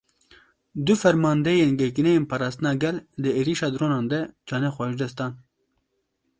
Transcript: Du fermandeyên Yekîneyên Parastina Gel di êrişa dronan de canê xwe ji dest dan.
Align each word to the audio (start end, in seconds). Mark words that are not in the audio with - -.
Du 0.85 0.93
fermandeyên 1.01 1.69
Yekîneyên 1.83 2.25
Parastina 2.31 2.71
Gel 2.81 2.97
di 3.21 3.29
êrişa 3.39 3.67
dronan 3.73 4.05
de 4.11 4.19
canê 4.47 4.69
xwe 4.75 4.85
ji 4.91 4.97
dest 5.01 5.15
dan. 5.19 5.31